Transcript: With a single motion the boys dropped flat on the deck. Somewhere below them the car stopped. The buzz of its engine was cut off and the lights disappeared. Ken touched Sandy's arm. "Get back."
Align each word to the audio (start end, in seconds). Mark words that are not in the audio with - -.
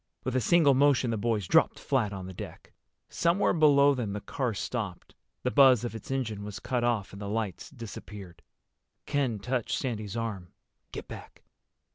With 0.23 0.35
a 0.35 0.41
single 0.41 0.73
motion 0.73 1.11
the 1.11 1.15
boys 1.17 1.45
dropped 1.47 1.77
flat 1.77 2.11
on 2.11 2.25
the 2.25 2.33
deck. 2.33 2.73
Somewhere 3.07 3.53
below 3.53 3.93
them 3.93 4.13
the 4.13 4.19
car 4.19 4.55
stopped. 4.55 5.13
The 5.43 5.51
buzz 5.51 5.83
of 5.83 5.93
its 5.93 6.09
engine 6.09 6.43
was 6.43 6.57
cut 6.59 6.83
off 6.83 7.13
and 7.13 7.21
the 7.21 7.29
lights 7.29 7.69
disappeared. 7.69 8.41
Ken 9.05 9.37
touched 9.37 9.77
Sandy's 9.77 10.17
arm. 10.17 10.53
"Get 10.91 11.07
back." 11.07 11.43